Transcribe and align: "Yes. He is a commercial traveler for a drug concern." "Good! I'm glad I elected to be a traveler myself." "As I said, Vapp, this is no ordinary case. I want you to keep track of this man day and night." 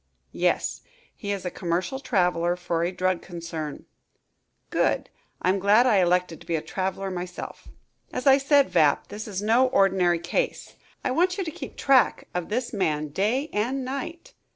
"Yes. 0.33 0.81
He 1.15 1.31
is 1.31 1.45
a 1.45 1.51
commercial 1.51 1.99
traveler 1.99 2.55
for 2.55 2.83
a 2.83 2.91
drug 2.91 3.21
concern." 3.21 3.85
"Good! 4.71 5.11
I'm 5.43 5.59
glad 5.59 5.85
I 5.85 5.97
elected 5.97 6.41
to 6.41 6.47
be 6.47 6.55
a 6.55 6.61
traveler 6.63 7.11
myself." 7.11 7.67
"As 8.11 8.25
I 8.25 8.39
said, 8.39 8.71
Vapp, 8.71 9.09
this 9.09 9.27
is 9.27 9.43
no 9.43 9.67
ordinary 9.67 10.17
case. 10.17 10.75
I 11.03 11.11
want 11.11 11.37
you 11.37 11.43
to 11.43 11.51
keep 11.51 11.77
track 11.77 12.27
of 12.33 12.49
this 12.49 12.73
man 12.73 13.09
day 13.09 13.51
and 13.53 13.85
night." 13.85 14.33